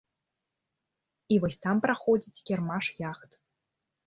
[1.35, 3.31] І вось там праходзіць кірмаш яхт.